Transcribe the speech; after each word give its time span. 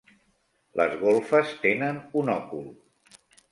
Les 0.81 0.95
golfes 1.01 1.53
tenen 1.67 2.01
un 2.25 2.35
òcul. 2.39 2.67